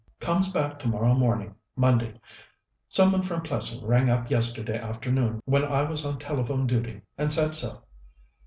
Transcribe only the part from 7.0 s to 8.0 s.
and said so."